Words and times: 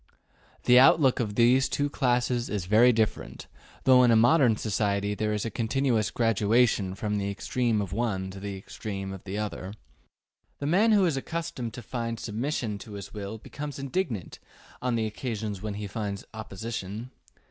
The 0.63 0.79
outlook 0.79 1.19
of 1.19 1.35
these 1.35 1.69
two 1.69 1.87
classes 1.87 2.49
is 2.49 2.65
very 2.65 2.91
different, 2.91 3.45
though 3.83 4.01
in 4.03 4.09
a 4.09 4.15
modern 4.15 4.55
society 4.57 5.13
there 5.13 5.31
is 5.31 5.45
a 5.45 5.51
continuous 5.51 6.09
gradation 6.09 6.95
from 6.95 7.19
the 7.19 7.29
extreme 7.29 7.81
of 7.83 7.89
the 7.91 7.97
one 7.97 8.31
to 8.31 8.39
the 8.39 8.57
extreme 8.57 9.13
of 9.13 9.23
the 9.25 9.37
other. 9.37 9.75
The 10.57 10.65
man 10.65 10.91
who 10.91 11.05
is 11.05 11.17
accustomed 11.17 11.75
to 11.75 11.83
find 11.83 12.19
submission 12.19 12.79
to 12.79 12.93
his 12.93 13.13
will 13.13 13.37
becomes 13.37 13.77
indignant 13.77 14.39
on 14.81 14.95
the 14.95 15.05
occasions 15.05 15.61
when 15.61 15.75
he 15.75 15.85
finds 15.85 16.25
opposition. 16.33 17.11